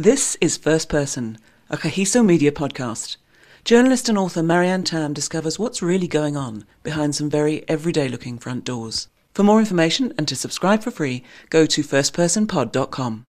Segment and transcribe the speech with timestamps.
[0.00, 1.36] This is First Person,
[1.68, 3.18] a Kagiso Media podcast.
[3.66, 8.38] Journalist and author Marianne Thamm discovers what's really going on behind some very everyday looking
[8.38, 9.08] front doors.
[9.34, 13.24] For more information and to subscribe for free, go to firstpersonpod.com.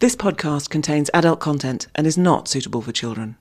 [0.00, 3.38] This podcast contains adult content and is not suitable for children.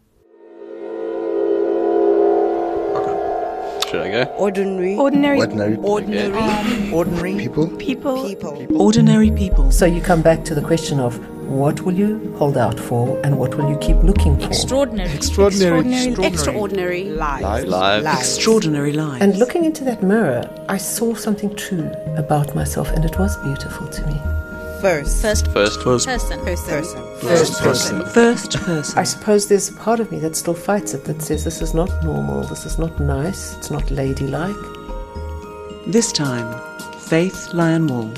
[3.89, 4.23] Should I go?
[4.37, 4.95] Ordinary.
[4.95, 6.93] Ordinary Ordinary Ordinary.
[6.93, 7.67] ordinary people.
[7.75, 8.25] people.
[8.25, 8.81] People.
[8.81, 9.71] Ordinary people.
[9.71, 11.19] So you come back to the question of
[11.51, 14.45] what will you hold out for and what will you keep looking for?
[14.47, 15.11] Extraordinary.
[15.11, 16.25] Extraordinary.
[16.25, 17.65] Extraordinary lives.
[17.67, 18.05] Lives.
[18.05, 19.21] Extraordinary lives.
[19.21, 23.87] And looking into that mirror, I saw something true about myself and it was beautiful
[23.87, 24.19] to me.
[24.81, 25.21] First.
[25.21, 26.39] First First was person.
[26.39, 27.19] Person.
[27.19, 28.05] First person.
[28.07, 28.97] First person.
[28.97, 31.75] I suppose there's a part of me that still fights it that says this is
[31.75, 34.55] not normal, this is not nice, it's not ladylike.
[35.85, 36.59] This time,
[36.99, 38.11] Faith Lyon Wall.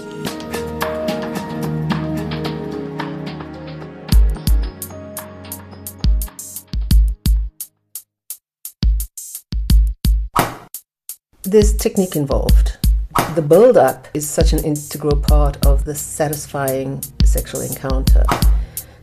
[11.53, 12.79] There's technique involved.
[13.35, 18.23] The build up is such an integral part of the satisfying sexual encounter.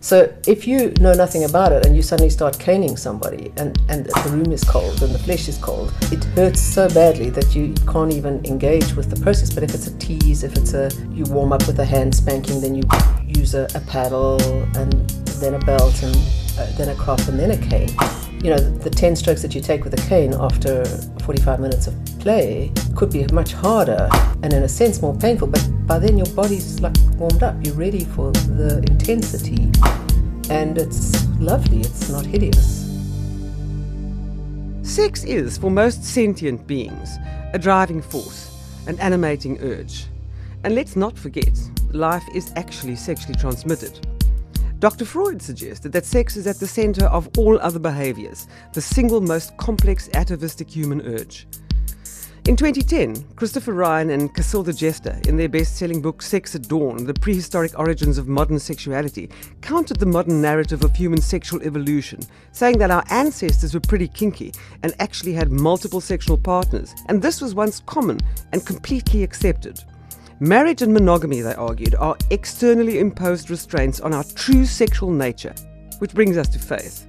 [0.00, 4.06] So if you know nothing about it and you suddenly start caning somebody and, and
[4.06, 7.72] the room is cold and the flesh is cold, it hurts so badly that you
[7.86, 9.54] can't even engage with the process.
[9.54, 12.60] But if it's a tease, if it's a you warm up with a hand spanking,
[12.60, 12.82] then you
[13.28, 14.42] use a, a paddle
[14.76, 16.16] and then a belt and
[16.58, 18.29] uh, then a crop and then a cane.
[18.42, 20.86] You know, the, the 10 strokes that you take with a cane after
[21.24, 24.08] 45 minutes of play could be much harder
[24.42, 27.54] and in a sense more painful, but by then your body's like warmed up.
[27.62, 29.70] You're ready for the intensity
[30.48, 32.88] and it's lovely, it's not hideous.
[34.82, 37.18] Sex is, for most sentient beings,
[37.52, 40.06] a driving force, an animating urge.
[40.64, 41.60] And let's not forget,
[41.92, 44.06] life is actually sexually transmitted.
[44.80, 45.04] Dr.
[45.04, 49.54] Freud suggested that sex is at the center of all other behaviors, the single most
[49.58, 51.46] complex atavistic human urge.
[52.48, 57.04] In 2010, Christopher Ryan and Cacilda Jethá, in their best selling book Sex at Dawn
[57.04, 59.28] The Prehistoric Origins of Modern Sexuality,
[59.60, 62.20] countered the modern narrative of human sexual evolution,
[62.52, 64.50] saying that our ancestors were pretty kinky
[64.82, 68.18] and actually had multiple sexual partners, and this was once common
[68.52, 69.84] and completely accepted.
[70.42, 75.54] Marriage and monogamy, they argued, are externally imposed restraints on our true sexual nature,
[75.98, 77.06] which brings us to Faith.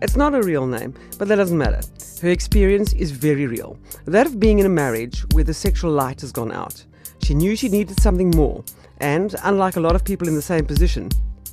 [0.00, 1.80] It's not a real name, but that doesn't matter.
[2.20, 6.22] Her experience is very real that of being in a marriage where the sexual light
[6.22, 6.84] has gone out.
[7.22, 8.64] She knew she needed something more,
[8.98, 11.08] and unlike a lot of people in the same position,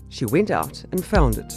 [0.10, 1.54] she went out and found it.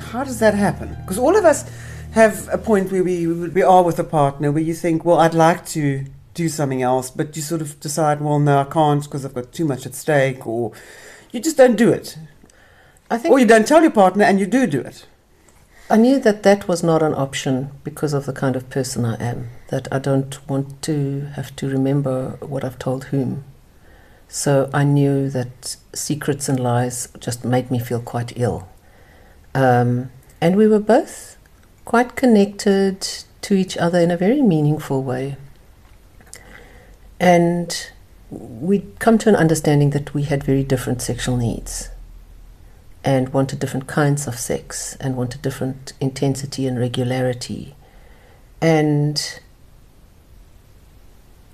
[0.00, 0.96] How does that happen?
[1.02, 1.70] Because all of us
[2.12, 5.34] have a point where we we are with a partner where you think, well, I'd
[5.34, 9.24] like to do something else, but you sort of decide, well, no, I can't because
[9.24, 10.72] I've got too much at stake, or
[11.32, 12.18] you just don't do it,
[13.10, 15.06] I think or you don't tell your partner and you do do it.
[15.90, 19.16] I knew that that was not an option because of the kind of person I
[19.22, 23.44] am, that I don't want to have to remember what I've told whom.
[24.26, 28.68] So I knew that secrets and lies just made me feel quite ill.
[29.54, 31.36] Um, and we were both
[31.84, 33.06] quite connected
[33.42, 35.36] to each other in a very meaningful way.
[37.20, 37.90] And
[38.30, 41.90] we'd come to an understanding that we had very different sexual needs
[43.04, 47.74] and wanted different kinds of sex and wanted different intensity and regularity.
[48.60, 49.40] And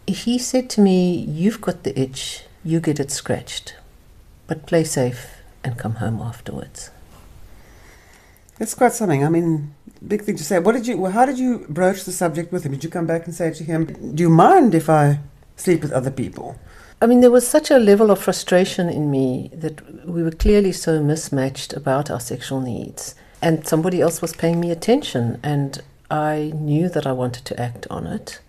[0.07, 3.75] he said to me, You've got the itch, you get it scratched,
[4.47, 6.91] but play safe and come home afterwards.
[8.59, 9.25] That's quite something.
[9.25, 9.75] I mean,
[10.07, 10.59] big thing to say.
[10.59, 11.07] What did you?
[11.07, 12.73] How did you broach the subject with him?
[12.73, 15.21] Did you come back and say to him, "Do you mind if I
[15.61, 16.57] sleep with other people?"
[17.03, 20.73] I mean, there was such a level of frustration in me that we were clearly
[20.73, 23.15] so mismatched about our sexual needs.
[23.41, 27.87] And somebody else was paying me attention, and I knew that I wanted to act
[27.89, 28.41] on it.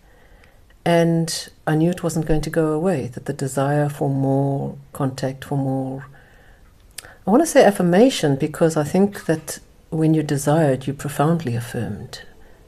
[0.84, 5.46] And I knew it wasn't going to go away, that the desire for more contact,
[5.46, 6.08] for more.
[7.26, 9.60] I want to say affirmation because I think that
[9.92, 12.24] when you're desired, you're profoundly affirmed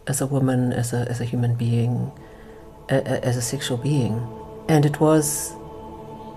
[0.07, 2.12] as a woman, as a, as a human being,
[2.90, 4.16] a, a, as a sexual being.
[4.70, 5.54] And it was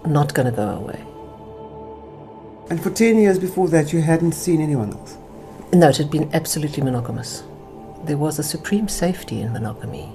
[0.06, 1.00] not going to go away.
[2.68, 5.16] And for ten years before that, you hadn't seen anyone else.
[5.72, 7.44] No, it had been absolutely monogamous.
[8.04, 10.08] There was a supreme safety in monogamy.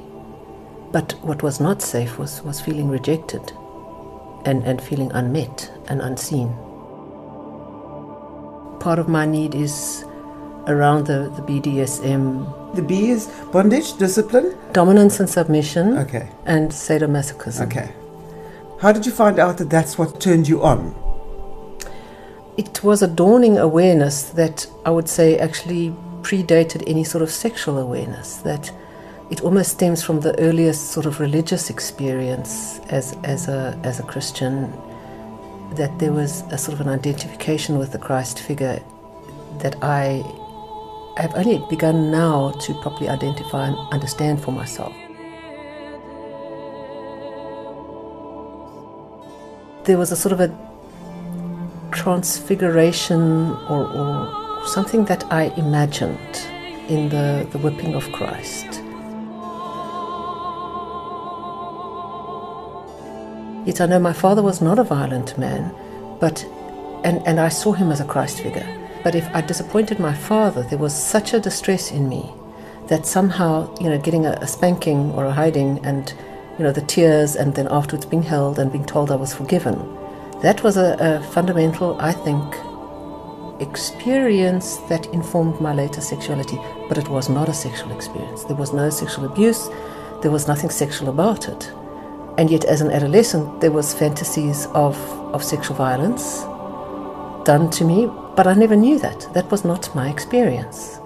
[0.92, 3.52] But what was not safe was, was feeling rejected
[4.46, 6.50] and, and feeling unmet and unseen.
[8.80, 10.04] Part of my need is
[10.68, 14.56] around the, the BDSM The B is bondage, discipline.
[14.72, 16.30] dominance and submission Okay.
[16.46, 17.66] and sadomasochism.
[17.68, 17.90] Okay.
[18.80, 20.96] How did you find out that that's what turned you on?
[22.58, 27.78] it was a dawning awareness that I would say actually predated any sort of sexual
[27.80, 28.72] awareness, that
[29.32, 34.04] it almost stems from the earliest sort of religious experience as, as, a, as a
[34.04, 34.72] Christian,
[35.76, 38.80] that there was a sort of an identification with the Christ figure
[39.60, 40.22] that I
[41.22, 44.94] have only begun now to properly identify and understand for myself.
[49.86, 50.50] There was a sort of a
[51.92, 56.48] transfiguration or, or something that I imagined
[56.88, 58.82] in the, the whipping of Christ.
[63.66, 65.72] Yet I know my father was not a violent man,
[66.20, 66.44] but
[67.04, 68.81] and, and I saw him as a Christ figure.
[69.04, 72.32] But if I disappointed my father, there was such a distress in me
[72.88, 76.14] that somehow, you know, getting a, a spanking or a hiding and,
[76.58, 79.98] you know, the tears and then afterwards being held and being told I was forgiven,
[80.42, 82.56] that was a, a fundamental, I think,
[83.60, 86.60] experience that informed my later sexuality.
[86.88, 88.44] But it was not a sexual experience.
[88.44, 89.70] There was no sexual abuse.
[90.22, 91.72] There was nothing sexual about it.
[92.38, 94.98] And yet, as an adolescent, there was fantasies of,
[95.34, 96.42] of sexual violence
[97.46, 99.28] done to me, but I never knew that.
[99.34, 101.00] That was not my experience.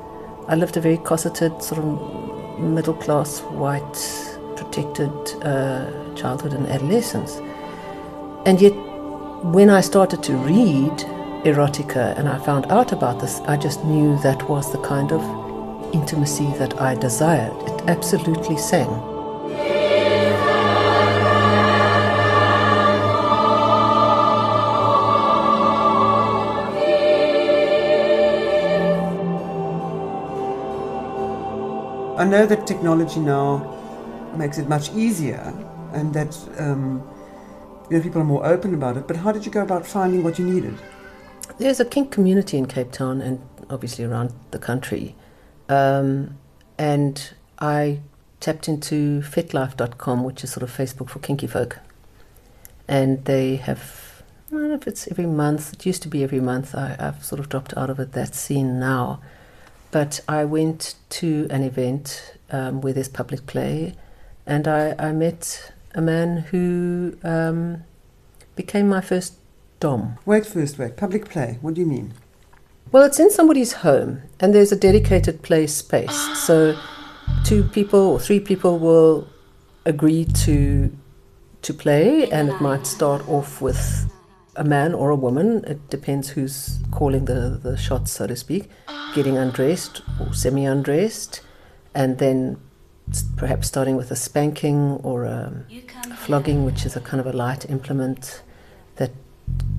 [0.47, 3.97] I lived a very cosseted, sort of middle class, white,
[4.55, 5.11] protected
[5.43, 7.41] uh, childhood and adolescence.
[8.45, 8.73] And yet,
[9.43, 10.91] when I started to read
[11.45, 15.21] erotica and I found out about this, I just knew that was the kind of
[15.93, 17.53] intimacy that I desired.
[17.69, 19.14] It absolutely sang.
[32.17, 33.73] I know that technology now
[34.37, 35.53] makes it much easier
[35.93, 37.03] and that um,
[37.89, 40.23] you know, people are more open about it, but how did you go about finding
[40.23, 40.75] what you needed?
[41.57, 45.15] There's a kink community in Cape Town and obviously around the country.
[45.69, 46.37] Um,
[46.77, 47.99] and I
[48.39, 51.79] tapped into fetlife.com, which is sort of Facebook for kinky folk.
[52.87, 56.39] And they have, I don't know if it's every month, it used to be every
[56.39, 56.75] month.
[56.75, 59.19] I, I've sort of dropped out of it, that scene now.
[59.95, 63.95] But I went to an event um, where there's public play,
[64.45, 67.85] and I, I met a man who um,
[68.57, 69.35] became my first
[69.79, 70.17] dom.
[70.25, 70.97] Wait first, wait.
[70.97, 71.59] Public play.
[71.61, 72.13] What do you mean?
[72.91, 76.45] Well, it's in somebody's home, and there's a dedicated play space.
[76.45, 76.77] So,
[77.45, 79.29] two people or three people will
[79.85, 80.91] agree to
[81.61, 84.13] to play, and it might start off with
[84.55, 85.63] a man or a woman.
[85.65, 88.69] It depends who's calling the the shots, so to speak.
[89.13, 91.41] Getting undressed or semi undressed,
[91.93, 92.57] and then
[93.37, 95.65] perhaps starting with a spanking or a,
[96.17, 98.41] flogging, which is a kind of a light implement
[98.95, 99.11] that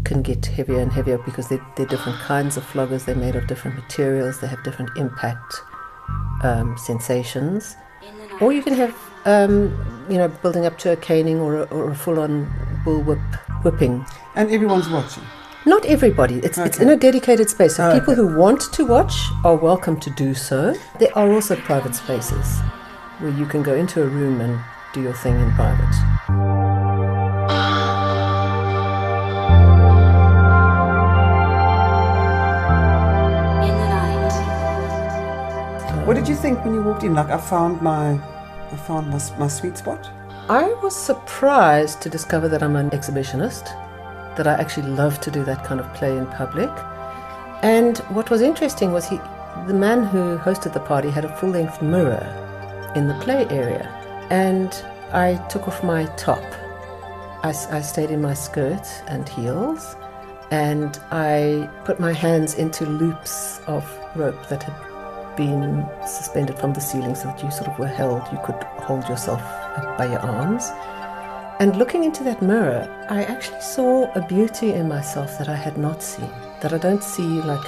[0.04, 3.04] can get heavier and heavier because they're, they're, different kinds of floggers.
[3.04, 4.40] They're made of different materials.
[4.40, 5.60] They have different impact
[6.42, 7.76] um, sensations.
[8.40, 8.94] Or you can have,
[9.24, 12.52] um, you know, building up to a caning or a, or a full-on
[12.84, 13.18] bull whip,
[13.66, 14.06] whipping.
[14.36, 15.24] And everyone's watching.
[15.64, 16.36] Not everybody.
[16.36, 16.68] It's, okay.
[16.68, 17.74] it's in a dedicated space.
[17.74, 18.22] So oh, people okay.
[18.22, 19.14] who want to watch
[19.44, 20.76] are welcome to do so.
[21.00, 22.60] There are also private spaces
[23.18, 24.60] where you can go into a room and
[24.94, 25.96] do your thing in private.
[36.06, 37.14] What did you think when you walked in?
[37.14, 40.08] Like I found my, I found my, my sweet spot.
[40.48, 43.64] I was surprised to discover that I'm an exhibitionist,
[44.36, 46.70] that I actually love to do that kind of play in public.
[47.64, 49.16] And what was interesting was he,
[49.66, 52.22] the man who hosted the party had a full-length mirror
[52.94, 53.88] in the play area,
[54.30, 54.72] and
[55.12, 56.44] I took off my top.
[57.42, 59.96] I, I stayed in my skirt and heels,
[60.52, 63.84] and I put my hands into loops of
[64.14, 68.22] rope that had been suspended from the ceiling so that you sort of were held,
[68.30, 69.42] you could hold yourself
[69.98, 70.70] by your arms.
[71.58, 75.78] And looking into that mirror, I actually saw a beauty in myself that I had
[75.78, 76.30] not seen,
[76.60, 77.66] that I don't see like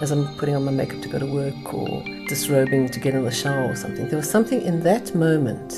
[0.00, 3.24] as I'm putting on my makeup to go to work or disrobing to get in
[3.24, 4.08] the shower or something.
[4.08, 5.70] There was something in that moment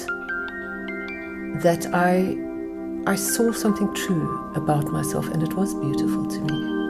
[1.62, 2.36] that I
[3.04, 6.81] I saw something true about myself and it was beautiful to me.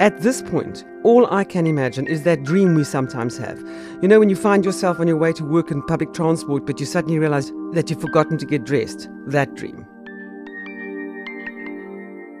[0.00, 3.60] At this point, all I can imagine is that dream we sometimes have.
[4.00, 6.80] You know, when you find yourself on your way to work in public transport, but
[6.80, 9.10] you suddenly realize that you've forgotten to get dressed.
[9.26, 9.84] That dream.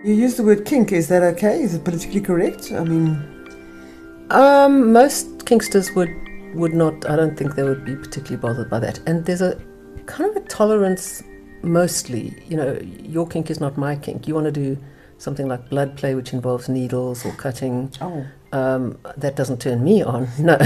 [0.02, 0.90] You use the word kink.
[0.90, 1.60] Is that okay?
[1.60, 2.72] Is it politically correct?
[2.72, 3.22] I mean,
[4.30, 6.08] um, most kinksters would
[6.54, 7.10] would not.
[7.10, 9.00] I don't think they would be particularly bothered by that.
[9.06, 9.60] And there's a
[10.06, 11.22] kind of a tolerance
[11.62, 14.26] mostly, you know, your kink is not my kink.
[14.26, 14.78] You want to do
[15.20, 17.92] something like blood play, which involves needles or cutting.
[18.00, 18.26] Oh.
[18.52, 20.58] Um, that doesn't turn me on, no.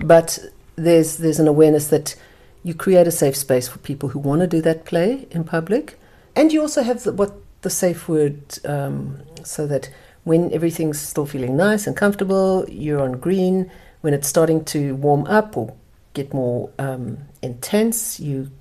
[0.00, 0.38] But
[0.76, 2.14] there's there's an awareness that
[2.62, 5.98] you create a safe space for people who want to do that play in public,
[6.36, 9.90] and you also have the, what the safe word, um, so that
[10.22, 13.70] when everything's still feeling nice and comfortable, you're on green.
[14.02, 15.74] When it's starting to warm up or
[16.14, 18.52] get more um, intense, you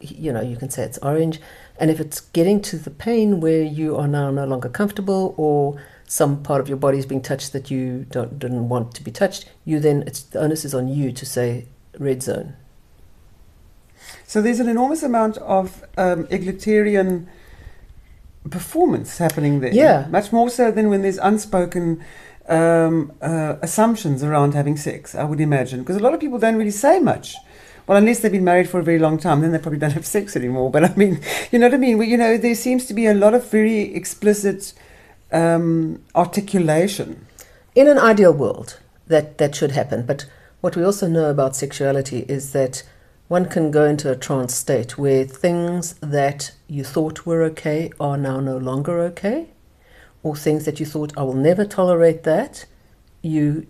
[0.00, 1.40] you know you can say it's orange.
[1.78, 5.80] And if it's getting to the pain where you are now no longer comfortable or
[6.06, 9.10] some part of your body is being touched that you don't, didn't want to be
[9.10, 11.66] touched, you then it's the onus is on you to say
[11.98, 12.54] red zone.
[14.26, 17.28] So there's an enormous amount of um, egalitarian
[18.50, 19.72] performance happening there.
[19.72, 20.06] Yeah.
[20.08, 22.02] Much more so than when there's unspoken
[22.48, 25.80] um, uh, assumptions around having sex, I would imagine.
[25.80, 27.36] Because a lot of people don't really say much.
[27.88, 30.04] Well, unless they've been married for a very long time, then they probably don't have
[30.04, 30.70] sex anymore.
[30.70, 31.96] But I mean, you know what I mean?
[31.96, 34.74] Well, you know, there seems to be a lot of very explicit
[35.32, 37.26] um, articulation.
[37.74, 40.04] In an ideal world, that, that should happen.
[40.04, 40.26] But
[40.60, 42.82] what we also know about sexuality is that
[43.28, 48.18] one can go into a trance state where things that you thought were okay are
[48.18, 49.48] now no longer okay,
[50.22, 52.66] or things that you thought, I will never tolerate that,
[53.22, 53.66] you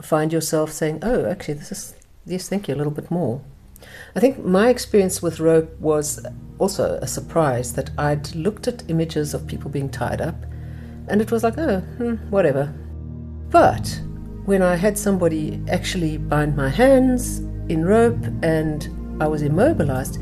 [0.00, 1.94] find yourself saying, Oh, actually, this is,
[2.26, 3.40] yes, thank you, a little bit more.
[4.14, 6.24] I think my experience with rope was
[6.58, 10.36] also a surprise that I'd looked at images of people being tied up,
[11.08, 12.72] and it was like, Oh, hmm, whatever.
[13.50, 14.00] But
[14.44, 17.38] when I had somebody actually bind my hands
[17.68, 18.88] in rope and
[19.20, 20.18] I was immobilized,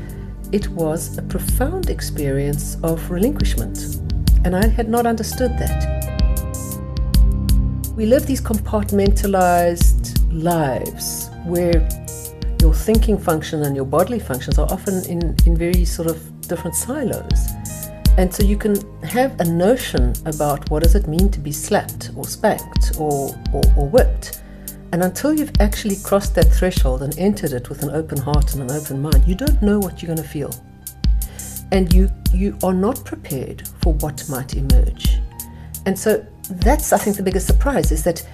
[0.51, 3.99] it was a profound experience of relinquishment.
[4.43, 6.01] And I had not understood that.
[7.95, 11.87] We live these compartmentalized lives where
[12.61, 16.75] your thinking function and your bodily functions are often in, in very sort of different
[16.75, 17.47] silos.
[18.17, 22.11] And so you can have a notion about what does it mean to be slapped
[22.15, 24.43] or spanked or, or, or whipped.
[24.91, 28.69] And until you've actually crossed that threshold and entered it with an open heart and
[28.69, 30.53] an open mind, you don't know what you're going to feel.
[31.71, 35.19] And you, you are not prepared for what might emerge.
[35.85, 38.27] And so that's, I think, the biggest surprise is that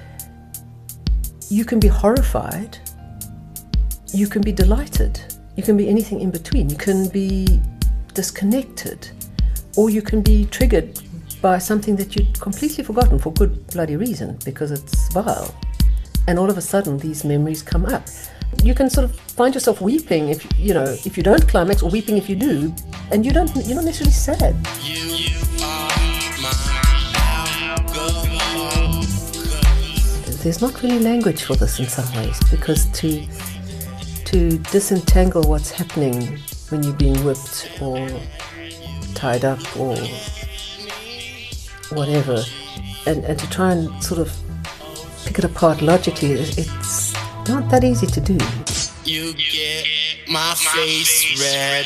[1.49, 2.79] you can be horrified,
[4.13, 5.21] you can be delighted,
[5.55, 7.61] you can be anything in between, you can be
[8.13, 9.09] disconnected,
[9.75, 10.99] or you can be triggered
[11.41, 15.53] by something that you'd completely forgotten for good bloody reason because it's vile
[16.27, 18.05] and all of a sudden these memories come up.
[18.63, 21.89] You can sort of find yourself weeping if you know if you don't climax, or
[21.89, 22.73] weeping if you do,
[23.11, 24.55] and you don't you're not necessarily sad.
[30.43, 33.27] There's not really language for this in some ways because to
[34.27, 38.05] to disentangle what's happening when you're being whipped or
[39.15, 39.95] tied up or
[41.95, 42.43] whatever,
[43.05, 44.37] and, and to try and sort of
[45.25, 47.13] pick it apart logically, it's
[47.47, 48.37] not that easy to do.
[49.05, 49.87] You get
[50.29, 51.85] my face red.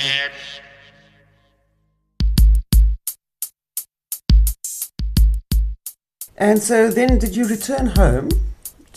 [6.38, 8.30] And so then, did you return home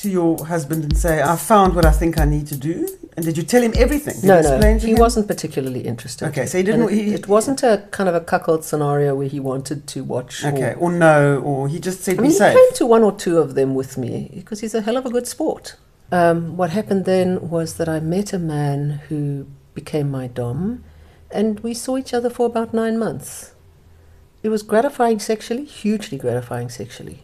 [0.05, 2.77] to your husband and say, I found what I think I need to do?
[3.17, 4.17] And did you tell him everything?
[4.21, 4.99] Did no, no, he him?
[4.99, 6.29] wasn't particularly interested.
[6.29, 9.29] Okay, so he didn't- It, he- it wasn't a kind of a cuckold scenario where
[9.29, 10.45] he wanted to watch.
[10.45, 12.55] or- Okay, or no, or he just said I mean, he safe.
[12.57, 15.11] came to one or two of them with me because he's a hell of a
[15.11, 15.77] good sport.
[16.13, 20.85] Um, what happened then was that I met a man who became my dom,
[21.31, 23.53] and we saw each other for about nine months.
[24.43, 27.19] It was gratifying sexually, hugely gratifying sexually.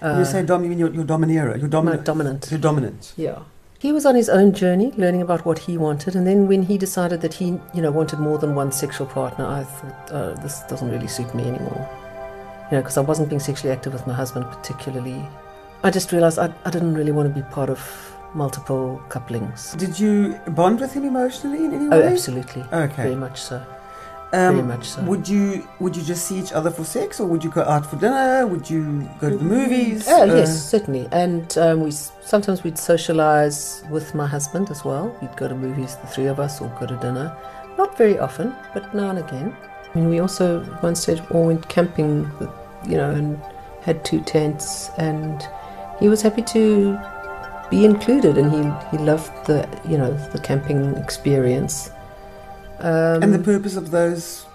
[0.00, 2.04] When you say dom, you mean your, your domineer, your My dominant.
[2.04, 2.48] dominant.
[2.50, 3.12] Your dominant.
[3.16, 3.40] Yeah.
[3.78, 6.76] He was on his own journey, learning about what he wanted, and then when he
[6.76, 10.60] decided that he, you know, wanted more than one sexual partner, I thought, oh, this
[10.68, 11.88] doesn't really suit me anymore.
[12.70, 15.26] You know, because I wasn't being sexually active with my husband particularly.
[15.82, 17.80] I just realized I, I didn't really want to be part of
[18.34, 19.72] multiple couplings.
[19.74, 21.96] Did you bond with him emotionally in any way?
[21.96, 22.08] Oh, way?
[22.12, 22.62] absolutely.
[22.72, 23.02] Okay.
[23.02, 23.64] Very much so.
[24.32, 25.02] Um, very much so.
[25.02, 27.84] Would you would you just see each other for sex, or would you go out
[27.84, 28.46] for dinner?
[28.46, 30.06] Would you go to the movies?
[30.08, 31.08] Oh, Uh, yes, certainly.
[31.10, 35.16] And um, we sometimes we'd socialize with my husband as well.
[35.20, 37.36] We'd go to movies, the three of us, or go to dinner.
[37.76, 39.56] Not very often, but now and again.
[39.92, 42.50] I mean, we also at one stage all went camping, with,
[42.86, 43.40] you know, and
[43.82, 44.90] had two tents.
[44.98, 45.42] And
[45.98, 46.96] he was happy to
[47.68, 48.62] be included, and he
[48.96, 51.90] he loved the you know the camping experience.
[52.80, 54.46] Um, And the purpose of those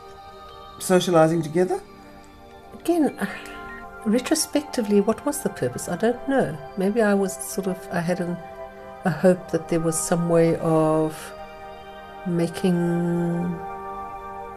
[0.80, 1.80] socializing together?
[2.80, 3.18] again
[4.06, 8.20] retrospectively what was the purpose i don't know maybe i was sort of i had
[8.20, 8.38] an,
[9.06, 11.16] a hope that there was some way of
[12.28, 12.78] making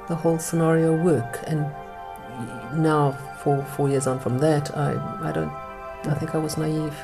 [0.09, 1.41] the whole scenario work.
[1.47, 1.61] And
[2.83, 4.91] now, four four years on from that, I
[5.23, 5.53] I don't.
[6.05, 6.95] I think I was naive.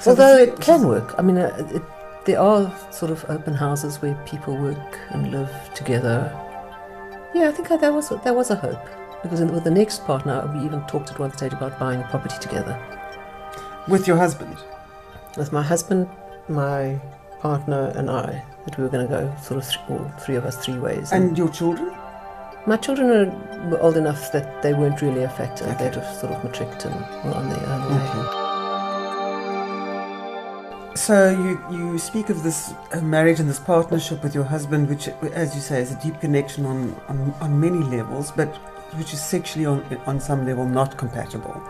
[0.00, 1.14] So Although it can work.
[1.18, 1.82] I mean, uh, it,
[2.26, 6.30] there are sort of open houses where people work and live together.
[7.34, 8.84] Yeah, I think that was that was a hope
[9.22, 12.08] because in, with the next partner, we even talked at one stage about buying a
[12.08, 12.78] property together.
[13.88, 14.56] with your husband.
[15.36, 16.08] with my husband,
[16.48, 16.98] my
[17.40, 20.44] partner, and I that we were going to go sort of th- all three of
[20.44, 21.12] us three ways.
[21.12, 21.92] And your children?
[22.66, 25.64] my children are, were old enough that they weren't really a factor.
[25.64, 25.84] Okay.
[25.84, 28.02] They'd have sort of matricked and were on their own way.
[28.06, 28.45] Mm-hmm.
[30.96, 35.08] So you, you speak of this uh, marriage and this partnership with your husband, which,
[35.34, 38.48] as you say, is a deep connection on, on, on many levels, but
[38.96, 41.62] which is sexually on, on some level not compatible.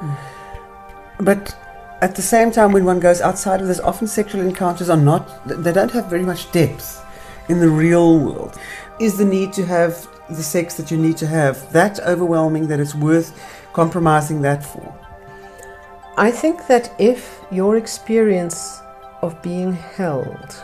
[1.19, 1.57] But
[2.03, 5.29] at the same time, when one goes outside of this, often sexual encounters are not,
[5.45, 7.05] they don't have very much depth
[7.49, 8.57] in the real world.
[9.01, 12.79] Is the need to have the sex that you need to have that overwhelming that
[12.79, 13.37] it's worth
[13.73, 14.97] compromising that for?
[16.17, 18.83] I think that if your experience
[19.23, 20.63] of being held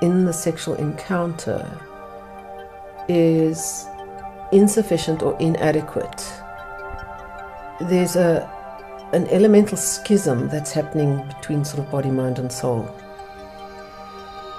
[0.00, 1.64] in the sexual encounter
[3.08, 3.86] is
[4.50, 6.32] insufficient or inadequate,
[7.80, 8.48] there's a
[9.12, 12.88] an elemental schism that's happening between sort of body, mind, and soul.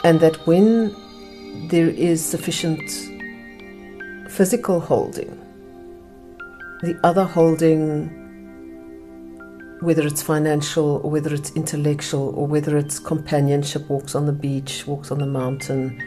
[0.04, 0.96] And that when
[1.70, 2.88] there is sufficient
[4.30, 5.40] physical holding,
[6.84, 8.23] the other holding
[9.84, 14.88] whether it's financial or whether it's intellectual or whether it's companionship, walks on the beach,
[14.88, 16.02] walks on the mountain,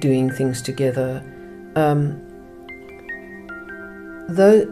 [0.00, 1.22] doing things together.
[1.74, 2.20] Um,
[4.28, 4.66] though,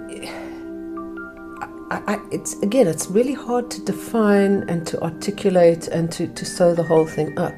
[1.90, 6.44] I, I, it's again, it's really hard to define and to articulate and to, to
[6.44, 7.54] sew the whole thing up.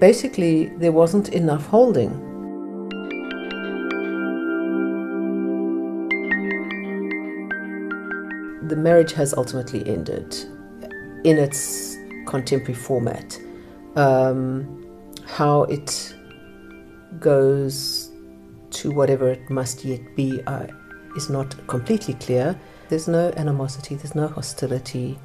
[0.00, 2.33] Basically, there wasn't enough holding.
[8.68, 10.34] The marriage has ultimately ended
[11.24, 13.38] in its contemporary format.
[13.96, 14.80] Um,
[15.26, 16.14] how it
[17.18, 18.10] goes
[18.70, 20.66] to whatever it must yet be uh,
[21.16, 22.58] is not completely clear.
[22.88, 25.18] There's no animosity, there's no hostility.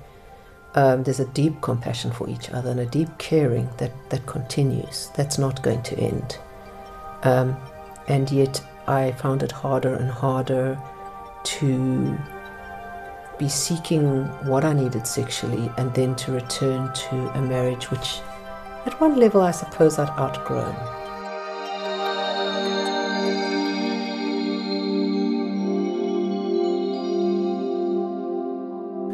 [0.76, 5.10] Um, there's a deep compassion for each other and a deep caring that, that continues.
[5.16, 6.38] That's not going to end.
[7.24, 7.58] Um,
[8.08, 10.80] and yet, I found it harder and harder
[11.44, 12.18] to
[13.40, 18.20] be seeking what I needed sexually and then to return to a marriage which,
[18.86, 20.76] at one level, I suppose I'd outgrown.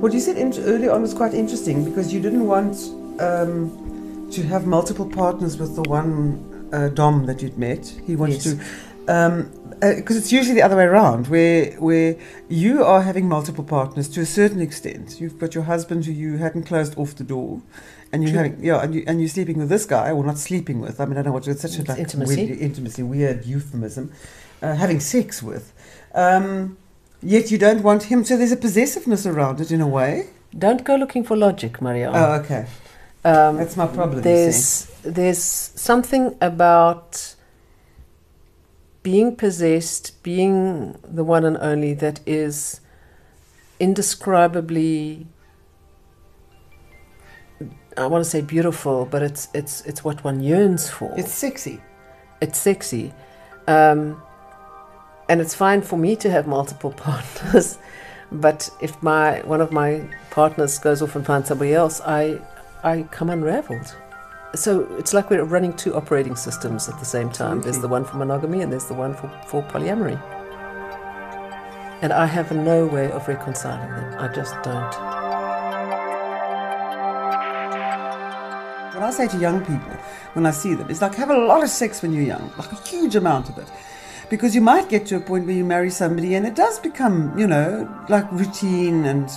[0.02, 2.76] What you said in, earlier on was quite interesting because you didn't want
[3.20, 7.86] um, to have multiple partners with the one uh, Dom that you'd met.
[8.06, 8.56] He wanted Yes.
[8.56, 8.60] to.
[9.08, 12.16] Um, because it's usually the other way around, where where
[12.50, 15.20] you are having multiple partners to a certain extent.
[15.20, 17.62] You've got your husband who you hadn't closed off the door,
[18.12, 18.44] and you're True.
[18.44, 21.00] having yeah, and you and you're sleeping with this guy, or not sleeping with.
[21.00, 22.46] I mean, I don't know what it's such a like intimacy.
[22.46, 24.12] Weird, intimacy, weird euphemism.
[24.62, 25.74] Uh, having sex with,
[26.14, 26.78] um,
[27.22, 28.24] yet you don't want him.
[28.24, 30.30] So there's a possessiveness around it in a way.
[30.58, 32.10] Don't go looking for logic, Maria.
[32.14, 32.66] Oh, okay.
[33.26, 34.22] um, That's my problem.
[34.22, 37.35] there's there's something about
[39.06, 42.82] being possessed, being the one and only that is
[43.80, 45.28] indescribably
[47.98, 51.14] I want to say beautiful, but it's it's it's what one yearns for.
[51.18, 51.80] It's sexy.
[52.42, 53.14] it's sexy.
[53.68, 54.22] Um,
[55.30, 57.78] and it's fine for me to have multiple partners,
[58.32, 59.90] but if my one of my
[60.32, 62.40] partners goes off and finds somebody else, I
[62.84, 63.96] I come unraveled.
[64.56, 67.62] So it's like we're running two operating systems at the same time.
[67.62, 70.18] There's the one for monogamy and there's the one for, for polyamory.
[72.02, 74.16] And I have no way of reconciling them.
[74.18, 74.96] I just don't.
[78.94, 79.92] What I say to young people
[80.34, 82.72] when I see them is like have a lot of sex when you're young, like
[82.72, 83.70] a huge amount of it.
[84.30, 87.38] Because you might get to a point where you marry somebody and it does become,
[87.38, 89.30] you know, like routine and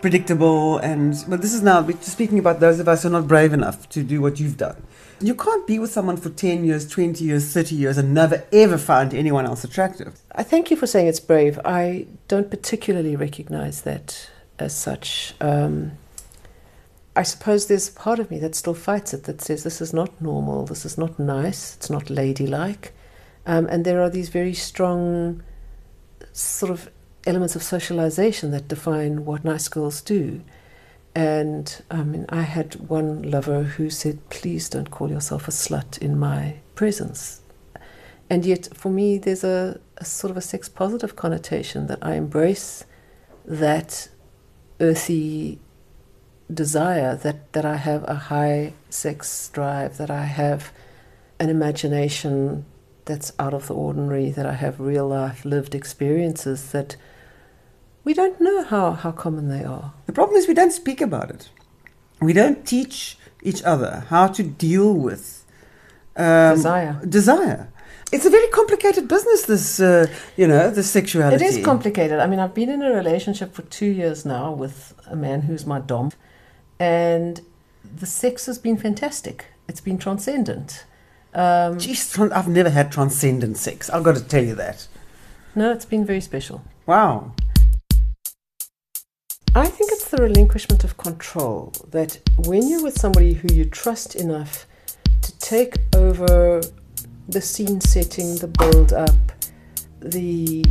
[0.00, 0.78] predictable.
[0.78, 3.88] And, well, this is now speaking about those of us who are not brave enough
[3.90, 4.82] to do what you've done.
[5.20, 8.78] You can't be with someone for 10 years, 20 years, 30 years and never ever
[8.78, 10.18] find anyone else attractive.
[10.32, 11.58] I thank you for saying it's brave.
[11.64, 15.34] I don't particularly recognize that as such.
[15.40, 15.92] Um,
[17.14, 19.92] I suppose there's a part of me that still fights it, that says this is
[19.92, 22.92] not normal, this is not nice, it's not ladylike.
[23.46, 25.42] Um, and there are these very strong
[26.32, 26.88] sort of
[27.26, 30.42] elements of socialization that define what nice girls do.
[31.14, 35.98] And I mean, I had one lover who said, Please don't call yourself a slut
[35.98, 37.40] in my presence.
[38.28, 42.14] And yet, for me, there's a, a sort of a sex positive connotation that I
[42.14, 42.84] embrace
[43.44, 44.08] that
[44.78, 45.58] earthy
[46.52, 50.72] desire, that, that I have a high sex drive, that I have
[51.40, 52.64] an imagination
[53.04, 56.96] that's out of the ordinary, that I have real life lived experiences that
[58.04, 59.92] we don't know how, how common they are.
[60.06, 61.48] The problem is we don't speak about it.
[62.20, 65.44] We don't teach each other how to deal with
[66.16, 67.00] um, Desire.
[67.08, 67.72] Desire.
[68.12, 69.42] It's a very complicated business.
[69.46, 71.44] This, uh, you know, the sexuality.
[71.44, 72.18] It is complicated.
[72.18, 75.64] I mean, I've been in a relationship for two years now with a man who's
[75.64, 76.10] my dom,
[76.78, 77.40] and
[77.96, 79.46] the sex has been fantastic.
[79.68, 80.84] It's been transcendent.
[81.32, 83.88] Um, Jeez, I've never had transcendent sex.
[83.88, 84.88] I've got to tell you that.
[85.54, 86.62] no, it's been very special.
[86.86, 87.32] Wow.
[89.52, 94.14] I think it's the relinquishment of control that when you're with somebody who you trust
[94.14, 94.64] enough
[95.22, 96.60] to take over
[97.28, 99.10] the scene setting, the build up,
[99.98, 100.64] the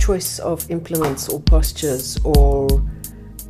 [0.00, 2.66] choice of implements or postures, or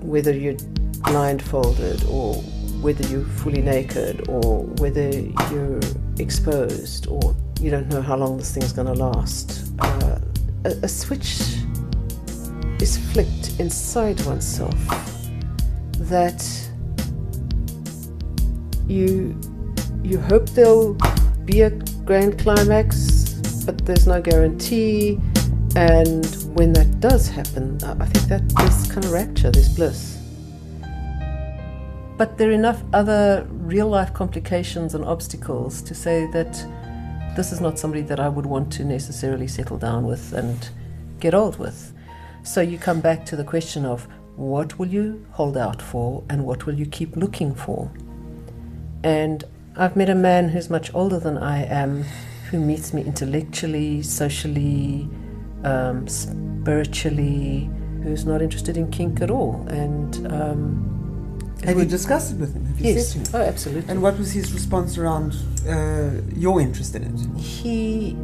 [0.01, 0.59] whether you're
[1.05, 2.35] blindfolded, or
[2.83, 5.19] whether you're fully naked, or whether
[5.51, 5.81] you're
[6.19, 9.73] exposed, or you don't know how long this thing's going to last.
[9.79, 10.19] Uh,
[10.67, 11.57] a, a switch
[12.81, 14.75] is flicked inside oneself
[15.99, 16.43] that
[18.87, 19.39] you
[20.03, 20.95] you hope there'll
[21.45, 21.71] be a
[22.05, 23.35] grand climax
[23.65, 25.19] but there's no guarantee
[25.77, 30.19] and when that does happen i think that there's kind of rapture there's bliss
[32.17, 36.53] but there are enough other real life complications and obstacles to say that
[37.37, 40.69] this is not somebody that I would want to necessarily settle down with and
[41.19, 41.93] get old with.
[42.45, 46.45] So you come back to the question of what will you hold out for and
[46.45, 47.91] what will you keep looking for?
[49.03, 49.43] And
[49.77, 52.05] I've met a man who's much older than I am
[52.51, 55.09] who meets me intellectually, socially,
[55.65, 57.71] um, spiritually,
[58.03, 59.67] who's not interested in kink at all.
[59.69, 62.67] And um, Have you discussed it with him?
[62.67, 63.91] Have you Yes, said to oh, absolutely.
[63.91, 65.35] And what was his response around
[65.67, 67.41] uh, your interest in it?
[67.41, 68.17] he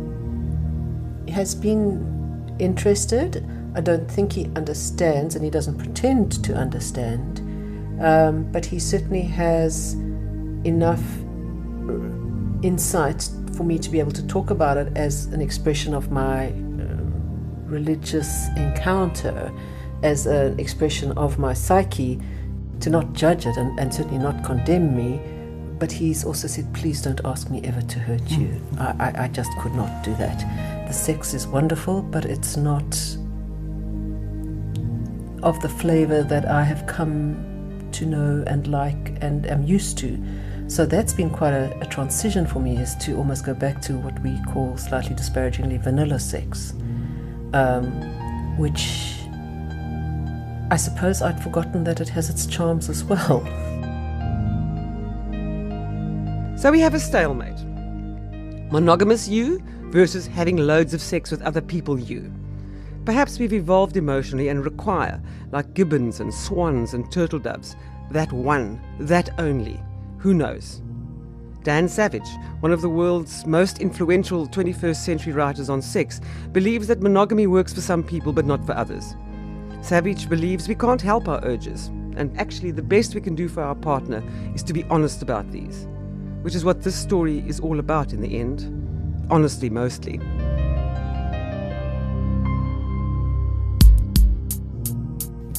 [1.33, 3.47] has been interested.
[3.75, 7.41] I don't think he understands, and he doesn't pretend to understand.
[8.01, 9.95] Um, but he certainly has
[10.65, 11.03] enough
[11.89, 11.93] uh,
[12.63, 16.47] insight for me to be able to talk about it as an expression of my
[16.47, 16.53] uh,
[17.67, 19.53] religious encounter,
[20.03, 22.19] as an expression of my psyche,
[22.81, 25.21] to not judge it and, and certainly not condemn me.
[25.79, 28.61] But he's also said, please don't ask me ever to hurt you.
[28.79, 30.87] I, I, I just could not do that.
[30.87, 32.97] The sex is wonderful, but it's not
[35.43, 40.19] of the flavor that I have come to know and like and am used to.
[40.69, 43.95] So that's been quite a, a transition for me, is to almost go back to
[43.99, 46.75] what we call slightly disparagingly vanilla sex,
[47.55, 47.87] um,
[48.57, 49.17] which
[50.71, 53.45] I suppose I'd forgotten that it has its charms as well.
[56.57, 57.59] So we have a stalemate.
[58.71, 62.33] Monogamous you versus having loads of sex with other people you.
[63.11, 65.21] Perhaps we've evolved emotionally and require,
[65.51, 67.75] like gibbons and swans and turtle doves,
[68.13, 69.83] that one, that only.
[70.19, 70.81] Who knows?
[71.65, 72.29] Dan Savage,
[72.61, 76.21] one of the world's most influential 21st century writers on sex,
[76.53, 79.17] believes that monogamy works for some people but not for others.
[79.83, 83.65] Savage believes we can't help our urges, and actually, the best we can do for
[83.65, 84.23] our partner
[84.55, 85.89] is to be honest about these,
[86.43, 89.27] which is what this story is all about in the end.
[89.33, 90.21] Honestly, mostly.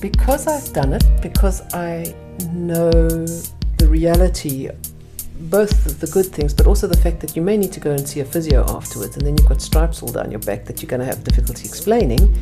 [0.01, 2.13] Because I've done it, because I
[2.51, 4.69] know the reality,
[5.41, 8.07] both the good things, but also the fact that you may need to go and
[8.07, 10.89] see a physio afterwards, and then you've got stripes all down your back that you're
[10.89, 12.35] going to have difficulty explaining.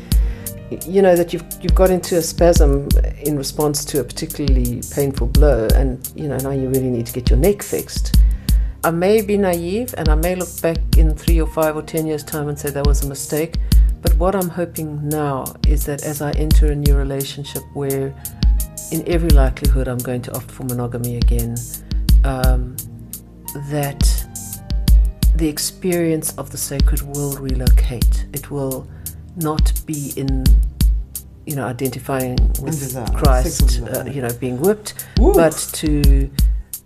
[0.86, 2.88] You know that you've you've got into a spasm
[3.22, 7.12] in response to a particularly painful blow, and you know now you really need to
[7.12, 8.16] get your neck fixed.
[8.84, 12.06] I may be naive, and I may look back in three or five or ten
[12.06, 13.56] years' time and say that was a mistake.
[14.02, 18.14] But what I'm hoping now is that as I enter a new relationship where,
[18.92, 21.56] in every likelihood, I'm going to opt for monogamy again,
[22.24, 22.76] um,
[23.68, 24.02] that
[25.36, 28.26] the experience of the sacred will relocate.
[28.32, 28.88] It will
[29.36, 30.44] not be in,
[31.46, 35.32] you know, identifying with Christ, uh, you know, being whipped, Ooh.
[35.34, 36.30] but to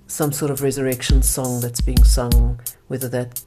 [0.07, 3.43] some sort of resurrection song that's being sung, whether that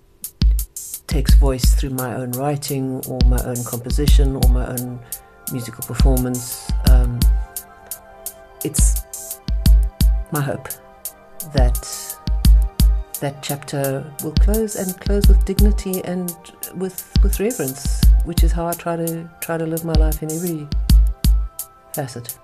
[1.07, 4.99] takes voice through my own writing or my own composition or my own
[5.51, 6.69] musical performance.
[6.89, 7.19] Um,
[8.63, 9.03] it's
[10.31, 10.67] my hope
[11.53, 11.77] that
[13.19, 16.35] that chapter will close and close with dignity and
[16.75, 20.31] with with reverence, which is how I try to try to live my life in
[20.31, 20.67] every
[21.93, 22.37] facet.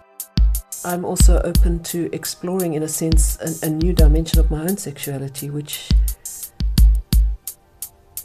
[0.85, 4.77] I'm also open to exploring, in a sense, a, a new dimension of my own
[4.77, 5.89] sexuality, which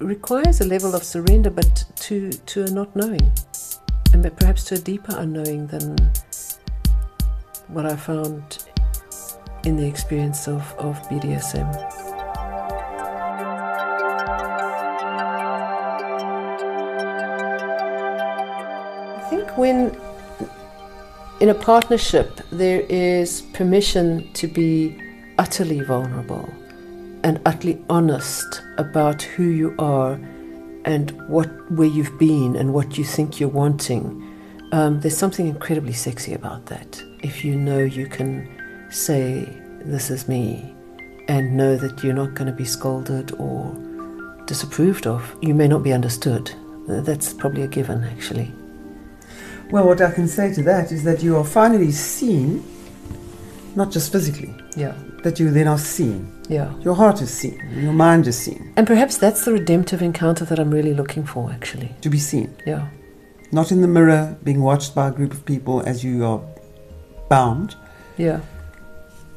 [0.01, 3.33] requires a level of surrender, but to to a not knowing,
[4.13, 5.97] and perhaps to a deeper unknowing than
[7.69, 8.65] what I found
[9.65, 11.69] in the experience of, of BDSM.
[19.17, 19.97] I think when
[21.41, 24.97] in a partnership there is permission to be
[25.39, 26.49] utterly vulnerable
[27.29, 30.15] and utterly honest about who you are
[30.87, 34.25] and what where you've been and what you think you're wanting.
[34.73, 37.03] Um, there's something incredibly sexy about that.
[37.23, 38.49] If you know you can
[38.91, 39.47] say,
[39.85, 40.75] This is me,
[41.29, 43.77] and know that you're not going to be scolded or
[44.47, 46.51] disapproved of, you may not be understood.
[46.89, 48.51] That's probably a given, actually.
[49.71, 52.65] Well, what I can say to that is that you are finally seen,
[53.79, 56.21] not just physically, Yeah, that you then are seen.
[56.49, 56.69] yeah.
[56.87, 60.59] Your heart is seen, your mind is seen, And perhaps that's the redemptive encounter that
[60.59, 61.91] I'm really looking for, actually.
[62.03, 62.49] to be seen.
[62.67, 62.85] Yeah,
[63.53, 66.41] Not in the mirror, being watched by a group of people as you are
[67.31, 67.77] bound,
[68.19, 68.41] yeah,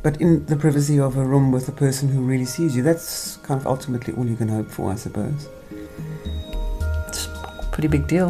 [0.04, 2.82] but in the privacy of a room with a person who really sees you.
[2.84, 5.48] That's kind of ultimately all you can hope for, I suppose.
[7.82, 8.30] It's pretty big deal.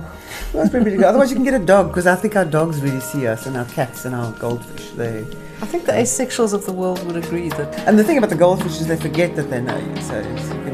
[0.54, 1.04] Well, that's pretty good.
[1.04, 3.58] Otherwise, you can get a dog, because I think our dogs really see us, and
[3.58, 4.92] our cats and our goldfish.
[4.92, 5.26] They
[5.62, 8.38] I think the asexuals of the world would agree that and the thing about the
[8.38, 10.02] goldfish is they forget that they know you.
[10.02, 10.72] So it's, you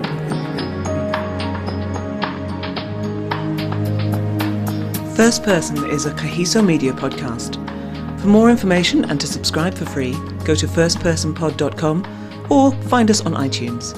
[5.15, 7.55] First Person is a Kagiso Media podcast.
[8.21, 10.13] For more information and to subscribe for free,
[10.45, 13.95] go to firstpersonpod.com or find us on iTunes.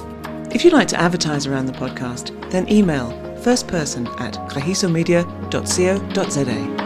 [0.55, 6.78] If you'd like to advertise around the podcast, then email firstperson at kagisomedia.co.za.